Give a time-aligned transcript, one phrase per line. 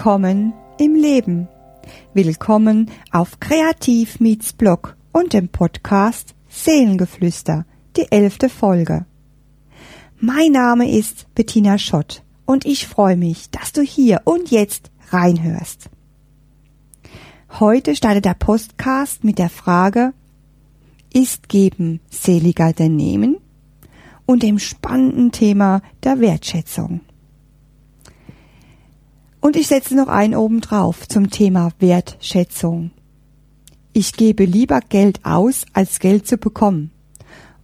[0.00, 1.46] Willkommen im Leben.
[2.14, 7.66] Willkommen auf Kreativ Meets Blog und dem Podcast Seelengeflüster,
[7.98, 9.04] die elfte Folge.
[10.18, 15.90] Mein Name ist Bettina Schott und ich freue mich, dass du hier und jetzt reinhörst.
[17.58, 20.14] Heute startet der Podcast mit der Frage,
[21.12, 23.36] ist Geben seliger denn Nehmen?
[24.24, 27.02] Und dem spannenden Thema der Wertschätzung.
[29.40, 32.90] Und ich setze noch einen oben drauf zum Thema Wertschätzung.
[33.92, 36.92] Ich gebe lieber Geld aus, als Geld zu bekommen.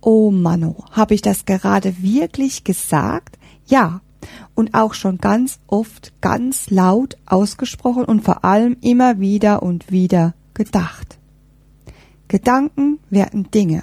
[0.00, 3.38] Oh Mano, habe ich das gerade wirklich gesagt?
[3.66, 4.00] Ja,
[4.54, 10.34] und auch schon ganz oft ganz laut ausgesprochen und vor allem immer wieder und wieder
[10.54, 11.18] gedacht.
[12.28, 13.82] Gedanken werden Dinge.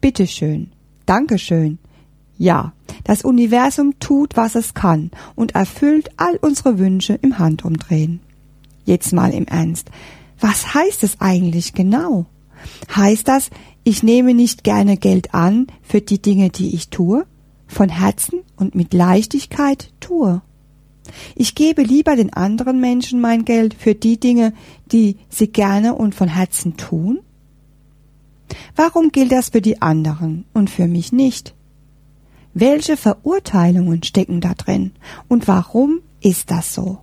[0.00, 0.72] Bitteschön,
[1.06, 1.78] Dankeschön.
[2.36, 2.72] Ja,
[3.04, 8.20] das Universum tut, was es kann und erfüllt all unsere Wünsche im Handumdrehen.
[8.84, 9.90] Jetzt mal im Ernst.
[10.40, 12.26] Was heißt es eigentlich genau?
[12.94, 13.50] Heißt das,
[13.84, 17.26] ich nehme nicht gerne Geld an für die Dinge, die ich tue?
[17.66, 20.40] von Herzen und mit Leichtigkeit tue.
[21.34, 24.54] Ich gebe lieber den anderen Menschen mein Geld für die Dinge,
[24.90, 27.20] die sie gerne und von Herzen tun?
[28.74, 31.54] Warum gilt das für die anderen und für mich nicht?
[32.54, 34.92] Welche Verurteilungen stecken da drin
[35.26, 37.00] und warum ist das so?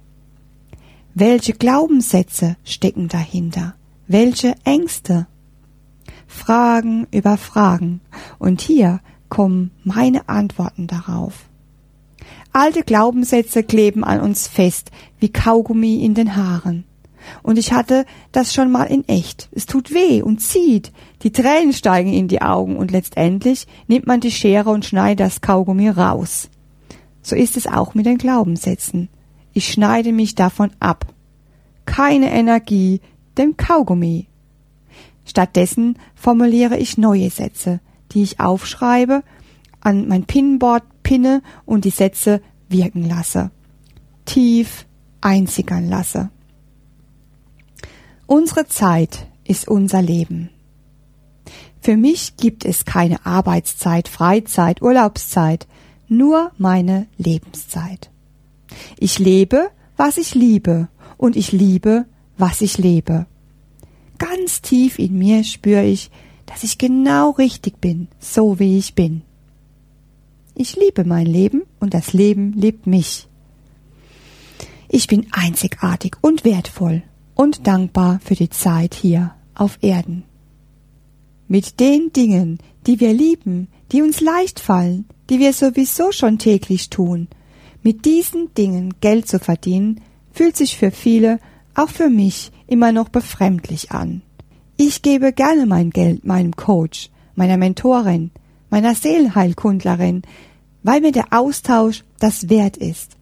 [1.14, 3.76] Welche Glaubenssätze stecken dahinter?
[4.08, 5.28] Welche Ängste?
[6.26, 8.00] Fragen über Fragen.
[8.40, 11.50] Und hier kommen meine Antworten darauf.
[12.54, 16.86] Alte Glaubenssätze kleben an uns fest, wie Kaugummi in den Haaren.
[17.44, 19.50] Und ich hatte das schon mal in echt.
[19.52, 20.92] Es tut weh und zieht.
[21.24, 25.42] Die Tränen steigen in die Augen und letztendlich nimmt man die Schere und schneidet das
[25.42, 26.50] Kaugummi raus.
[27.22, 29.10] So ist es auch mit den Glaubenssätzen.
[29.54, 31.06] Ich schneide mich davon ab.
[31.86, 33.02] Keine Energie,
[33.38, 34.28] dem Kaugummi.
[35.26, 37.80] Stattdessen formuliere ich neue Sätze,
[38.12, 39.24] die ich aufschreibe,
[39.82, 43.52] an mein Pinboard pinne und die Sätze wirken lasse.
[44.26, 44.86] Tief
[45.22, 46.30] einzigern lasse.
[48.32, 50.52] Unsere Zeit ist unser Leben.
[51.82, 55.68] Für mich gibt es keine Arbeitszeit, Freizeit, Urlaubszeit,
[56.08, 58.10] nur meine Lebenszeit.
[58.98, 60.88] Ich lebe, was ich liebe,
[61.18, 62.06] und ich liebe,
[62.38, 63.26] was ich lebe.
[64.18, 66.10] Ganz tief in mir spüre ich,
[66.46, 69.24] dass ich genau richtig bin, so wie ich bin.
[70.56, 73.28] Ich liebe mein Leben und das Leben liebt mich.
[74.88, 77.04] Ich bin einzigartig und wertvoll
[77.42, 80.26] und dankbar für die Zeit hier auf Erden.
[81.48, 86.92] Mit den Dingen, die wir lieben, die uns leicht fallen, die wir sowieso schon täglich
[86.92, 87.28] tun,
[87.82, 91.40] mit diesen Dingen Geld zu verdienen, fühlt sich für viele,
[91.74, 94.22] auch für mich, immer noch befremdlich an.
[94.78, 98.30] Ich gebe gerne mein Geld meinem Coach, meiner Mentorin,
[98.70, 100.22] meiner Seelenheilkundlerin,
[100.84, 103.18] weil mir der Austausch das wert ist.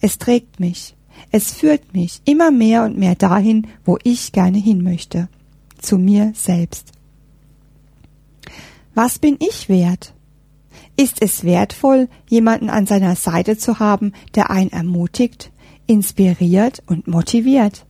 [0.00, 0.94] Es trägt mich,
[1.30, 5.28] es führt mich immer mehr und mehr dahin, wo ich gerne hin möchte,
[5.78, 6.92] zu mir selbst.
[8.94, 10.14] Was bin ich wert?
[10.96, 15.50] Ist es wertvoll, jemanden an seiner Seite zu haben, der einen ermutigt,
[15.86, 17.84] inspiriert und motiviert?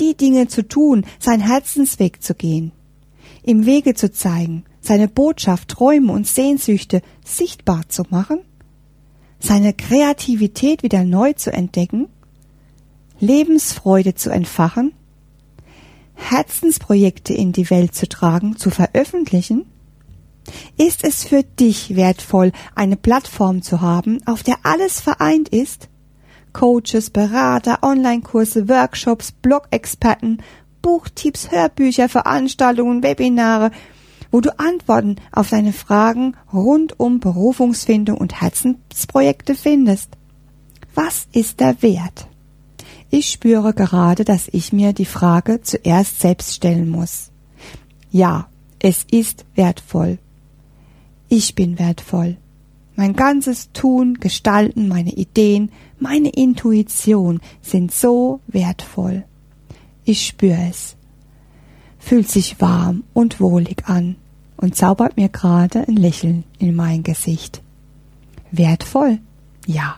[0.00, 2.72] die Dinge zu tun, sein Herzensweg zu gehen,
[3.42, 8.40] im Wege zu zeigen, seine Botschaft, Träume und Sehnsüchte sichtbar zu machen,
[9.40, 12.08] seine Kreativität wieder neu zu entdecken,
[13.20, 14.92] Lebensfreude zu entfachen,
[16.14, 19.66] Herzensprojekte in die Welt zu tragen, zu veröffentlichen?
[20.76, 25.88] Ist es für dich wertvoll, eine Plattform zu haben, auf der alles vereint ist?
[26.52, 30.38] Coaches, Berater, Online-Kurse, Workshops, Blog-Experten,
[30.80, 33.70] Buchtipps, Hörbücher, Veranstaltungen, Webinare,
[34.30, 40.10] wo du Antworten auf deine Fragen rund um Berufungsfindung und Herzensprojekte findest.
[40.94, 42.28] Was ist der Wert?
[43.10, 47.30] Ich spüre gerade, dass ich mir die Frage zuerst selbst stellen muss.
[48.10, 50.18] Ja, es ist wertvoll.
[51.28, 52.36] Ich bin wertvoll.
[52.96, 59.24] Mein ganzes Tun, Gestalten, meine Ideen, meine Intuition sind so wertvoll.
[60.04, 60.96] Ich spüre es.
[61.98, 64.16] Fühlt sich warm und wohlig an
[64.56, 67.62] und zaubert mir gerade ein Lächeln in mein Gesicht.
[68.50, 69.18] Wertvoll?
[69.66, 69.96] Ja,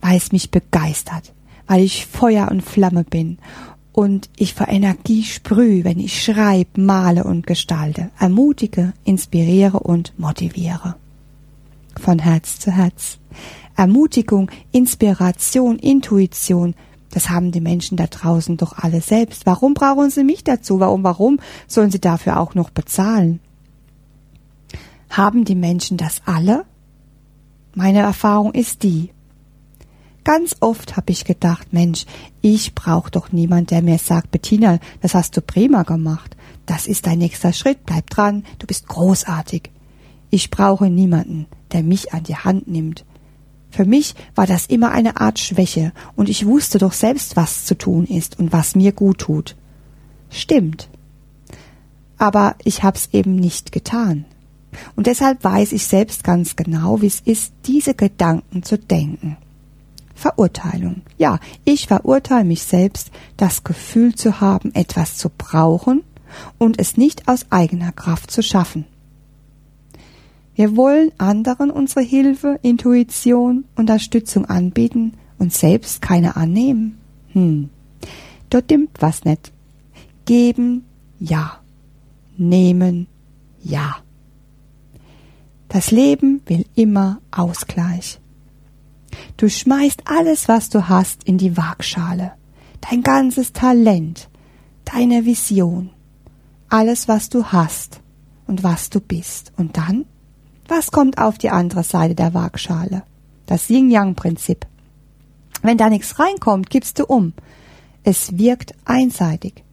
[0.00, 1.32] weil es mich begeistert,
[1.66, 3.38] weil ich Feuer und Flamme bin
[3.92, 10.96] und ich vor Energie sprühe, wenn ich schreibe, male und gestalte, ermutige, inspiriere und motiviere
[11.98, 13.18] von Herz zu Herz.
[13.74, 16.74] Ermutigung, Inspiration, Intuition,
[17.10, 19.46] Das haben die Menschen da draußen doch alle selbst.
[19.46, 20.80] Warum brauchen sie mich dazu?
[20.80, 23.40] Warum, warum sollen sie dafür auch noch bezahlen?
[25.08, 26.66] Haben die Menschen das alle?
[27.74, 29.12] Meine Erfahrung ist die.
[30.26, 32.04] Ganz oft habe ich gedacht, Mensch,
[32.40, 36.36] ich brauche doch niemand, der mir sagt, Bettina, das hast du prima gemacht.
[36.66, 39.70] Das ist dein nächster Schritt, bleib dran, du bist großartig.
[40.30, 43.04] Ich brauche niemanden, der mich an die Hand nimmt.
[43.70, 47.78] Für mich war das immer eine Art Schwäche, und ich wusste doch selbst, was zu
[47.78, 49.54] tun ist und was mir gut tut.
[50.28, 50.88] Stimmt.
[52.18, 54.24] Aber ich hab's eben nicht getan.
[54.96, 59.36] Und deshalb weiß ich selbst ganz genau, wie es ist, diese Gedanken zu denken.
[60.16, 61.02] Verurteilung.
[61.18, 66.02] Ja, ich verurteile mich selbst, das Gefühl zu haben, etwas zu brauchen
[66.58, 68.86] und es nicht aus eigener Kraft zu schaffen.
[70.54, 76.98] Wir wollen anderen unsere Hilfe, Intuition, Unterstützung anbieten und selbst keine annehmen.
[77.32, 77.68] Hm,
[78.48, 79.52] dort stimmt was nicht.
[80.24, 80.84] Geben,
[81.20, 81.60] ja.
[82.38, 83.06] Nehmen,
[83.62, 83.96] ja.
[85.68, 88.18] Das Leben will immer Ausgleich.
[89.36, 92.32] Du schmeißt alles, was du hast, in die Waagschale.
[92.80, 94.28] Dein ganzes Talent,
[94.84, 95.90] deine Vision,
[96.68, 98.00] alles, was du hast
[98.46, 99.52] und was du bist.
[99.56, 100.04] Und dann?
[100.68, 103.02] Was kommt auf die andere Seite der Waagschale?
[103.46, 104.66] Das Yin-Yang-Prinzip.
[105.62, 107.32] Wenn da nichts reinkommt, gibst du um.
[108.02, 109.64] Es wirkt einseitig.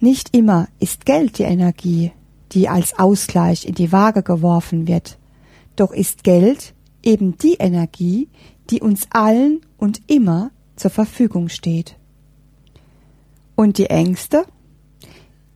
[0.00, 2.12] Nicht immer ist Geld die Energie,
[2.52, 5.18] die als Ausgleich in die Waage geworfen wird.
[5.76, 8.28] Doch ist Geld eben die Energie,
[8.70, 11.96] die uns allen und immer zur Verfügung steht.
[13.54, 14.44] Und die Ängste?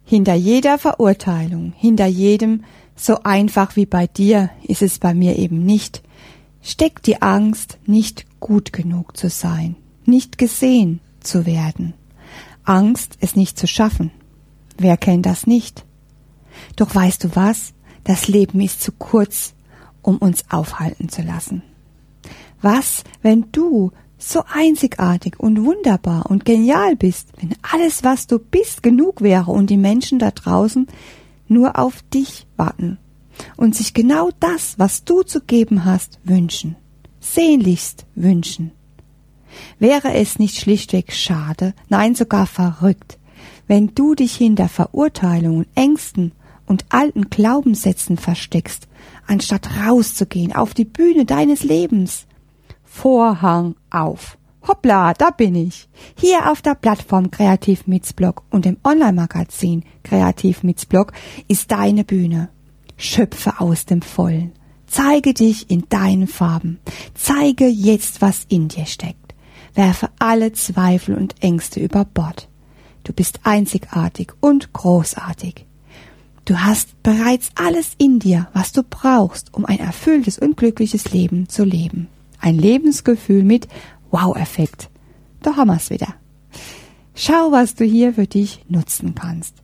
[0.04, 2.64] Hinter jeder Verurteilung, hinter jedem
[2.96, 6.02] so einfach wie bei dir ist es bei mir eben nicht,
[6.60, 11.94] steckt die Angst, nicht gut genug zu sein, nicht gesehen zu werden.
[12.64, 14.10] Angst, es nicht zu schaffen.
[14.78, 15.84] Wer kennt das nicht?
[16.76, 17.72] Doch weißt du was?
[18.04, 19.54] Das Leben ist zu kurz,
[20.02, 21.62] um uns aufhalten zu lassen.
[22.60, 28.82] Was, wenn du so einzigartig und wunderbar und genial bist, wenn alles, was du bist,
[28.82, 30.87] genug wäre und die Menschen da draußen
[31.49, 32.99] nur auf dich warten
[33.56, 36.76] und sich genau das, was du zu geben hast, wünschen,
[37.20, 38.72] sehnlichst wünschen.
[39.78, 43.19] Wäre es nicht schlichtweg schade, nein sogar verrückt,
[43.66, 46.32] wenn du dich hinter Verurteilungen, Ängsten
[46.66, 48.88] und alten Glaubenssätzen versteckst,
[49.26, 52.26] anstatt rauszugehen auf die Bühne deines Lebens.
[52.84, 54.38] Vorhang auf.
[54.66, 55.88] Hoppla, da bin ich.
[56.16, 57.84] Hier auf der Plattform Kreativ
[58.14, 61.12] Blog und im Online-Magazin Kreativ Blog
[61.48, 62.48] ist deine Bühne.
[62.96, 64.52] Schöpfe aus dem Vollen.
[64.86, 66.78] Zeige dich in deinen Farben.
[67.14, 69.34] Zeige jetzt, was in dir steckt.
[69.75, 72.48] Werfe alle Zweifel und Ängste über Bord.
[73.02, 75.66] Du bist einzigartig und großartig.
[76.44, 81.48] Du hast bereits alles in dir, was du brauchst, um ein erfülltes und glückliches Leben
[81.48, 82.08] zu leben.
[82.40, 83.68] Ein Lebensgefühl mit
[84.10, 84.90] Wow-Effekt.
[85.42, 86.14] Da haben wir's wieder.
[87.14, 89.54] Schau, was du hier für dich nutzen kannst.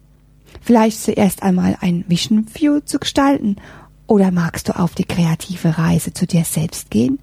[0.61, 3.57] Vielleicht zuerst einmal ein Vision View zu gestalten
[4.07, 7.19] oder magst du auf die kreative Reise zu dir selbst gehen?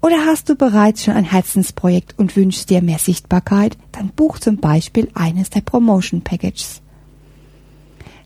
[0.00, 3.76] Oder hast du bereits schon ein Herzensprojekt und wünschst dir mehr Sichtbarkeit?
[3.92, 6.82] Dann buch zum Beispiel eines der Promotion Packages.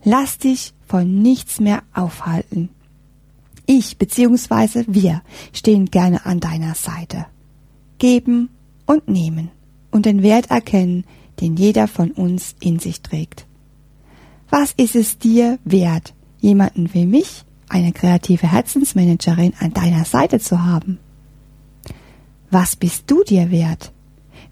[0.05, 2.71] Lass dich von nichts mehr aufhalten.
[3.67, 4.85] Ich bzw.
[4.87, 7.27] wir stehen gerne an deiner Seite.
[7.99, 8.49] Geben
[8.87, 9.51] und nehmen
[9.91, 11.05] und den Wert erkennen,
[11.41, 13.47] den jeder von uns in sich trägt.
[14.51, 20.65] Was ist es dir wert, jemanden wie mich, eine kreative Herzensmanagerin, an deiner Seite zu
[20.65, 20.99] haben?
[22.51, 23.93] Was bist du dir wert?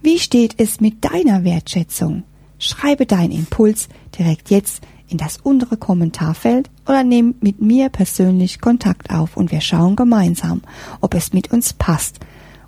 [0.02, 2.24] Wie steht es mit deiner Wertschätzung?
[2.58, 3.88] Schreibe deinen Impuls
[4.18, 9.60] direkt jetzt in das untere Kommentarfeld oder nimm mit mir persönlich Kontakt auf und wir
[9.60, 10.62] schauen gemeinsam,
[11.00, 12.20] ob es mit uns passt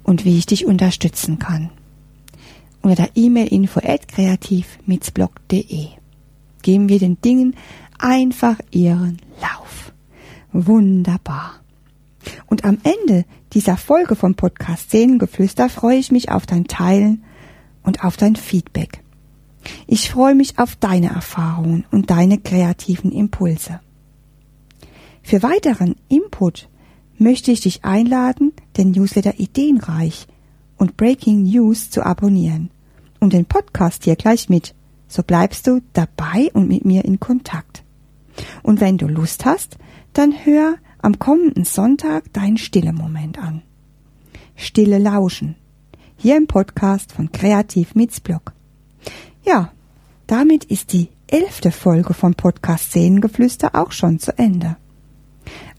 [0.02, 1.70] und wie ich dich unterstützen kann.
[2.82, 5.88] Unter der E-Mail info at kreativmitzblog.de
[6.62, 7.56] geben wir den Dingen
[7.98, 9.92] einfach ihren Lauf.
[10.52, 11.54] Wunderbar.
[12.46, 17.24] Und am Ende dieser Folge vom Podcast Seelengeflüster freue ich mich auf dein Teilen
[17.82, 19.02] und auf dein Feedback.
[19.86, 23.80] Ich freue mich auf deine Erfahrungen und deine kreativen Impulse.
[25.22, 26.68] Für weiteren Input
[27.18, 30.26] möchte ich dich einladen, den Newsletter Ideenreich
[30.76, 32.70] und Breaking News zu abonnieren
[33.20, 34.74] und den Podcast hier gleich mit.
[35.08, 37.82] So bleibst du dabei und mit mir in Kontakt.
[38.62, 39.78] Und wenn du Lust hast,
[40.12, 43.62] dann hör am kommenden Sonntag deinen stille Moment an.
[44.54, 45.56] Stille Lauschen.
[46.16, 48.52] hier im Podcast von Kreativ Meets Blog.
[49.48, 49.72] Ja,
[50.26, 54.76] damit ist die elfte Folge von Podcast Szenengeflüster auch schon zu Ende.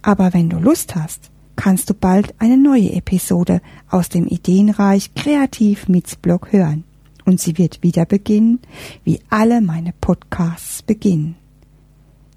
[0.02, 5.88] Aber wenn du Lust hast, kannst du bald eine neue Episode aus dem Ideenreich Kreativ
[5.88, 6.84] Meets Blog hören.
[7.26, 8.58] Und sie wird wieder beginnen,
[9.04, 11.36] wie alle meine Podcasts beginnen.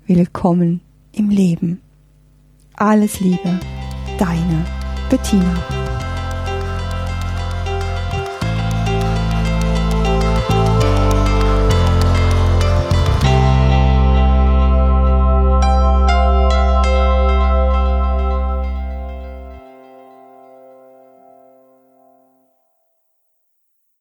[0.06, 1.80] Willkommen im Leben.
[2.74, 3.58] Alles Liebe,
[4.18, 4.66] deine
[5.08, 5.81] Bettina.